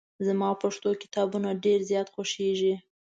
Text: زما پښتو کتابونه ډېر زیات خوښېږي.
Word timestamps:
زما 0.25 0.49
پښتو 0.61 0.89
کتابونه 1.01 1.49
ډېر 1.63 1.79
زیات 1.89 2.07
خوښېږي. 2.13 2.73